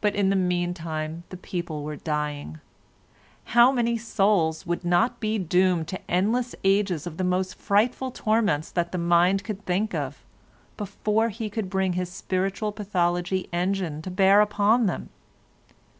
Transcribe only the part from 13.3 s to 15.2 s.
engine to bear upon them?